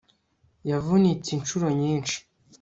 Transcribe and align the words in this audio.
yavunitse 0.69 1.29
inshuro 1.35 1.67
nyinshi 1.81 2.17